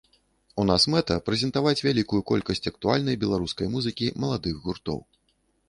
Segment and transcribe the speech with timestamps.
[0.61, 4.99] У нас мэта прэзентаваць вялікую колькасць актуальнай беларускай музыкі маладых гуртоў.